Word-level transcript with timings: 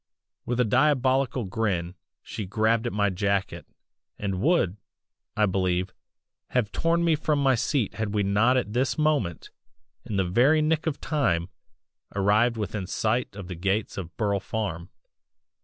"With 0.47 0.59
a 0.59 0.65
diabolical 0.65 1.43
grin 1.45 1.93
she 2.23 2.47
grabbed 2.47 2.87
at 2.87 2.91
my 2.91 3.11
jacket 3.11 3.67
and 4.17 4.41
would, 4.41 4.77
I 5.37 5.45
believe, 5.45 5.93
have 6.47 6.71
torn 6.71 7.03
me 7.03 7.13
from 7.13 7.37
my 7.37 7.53
seat 7.53 7.93
had 7.93 8.11
we 8.11 8.23
not 8.23 8.57
at 8.57 8.73
this 8.73 8.97
moment, 8.97 9.51
in 10.03 10.15
the 10.15 10.25
very 10.25 10.59
nick 10.59 10.87
of 10.87 10.99
time, 10.99 11.49
arrived 12.15 12.57
within 12.57 12.87
sight 12.87 13.35
of 13.35 13.47
the 13.47 13.53
gates 13.53 13.95
of 13.95 14.17
Burle 14.17 14.39
Farm. 14.39 14.89